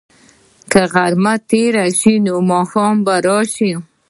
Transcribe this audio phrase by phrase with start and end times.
[0.71, 3.71] که غرمه تېره شي، نو ماښام به راشي.